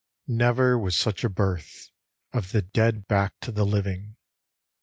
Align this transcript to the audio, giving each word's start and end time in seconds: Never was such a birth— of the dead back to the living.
Never 0.25 0.79
was 0.79 0.97
such 0.97 1.23
a 1.23 1.29
birth— 1.29 1.91
of 2.33 2.53
the 2.53 2.63
dead 2.63 3.07
back 3.07 3.39
to 3.41 3.51
the 3.51 3.67
living. 3.67 4.15